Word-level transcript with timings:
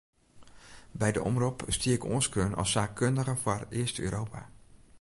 By 0.91 1.11
de 1.11 1.23
omrop 1.29 1.65
stie 1.67 1.93
ik 1.93 2.05
oanskreaun 2.05 2.55
as 2.55 2.71
saakkundige 2.71 3.35
foar 3.35 3.65
East-Europa. 3.69 4.49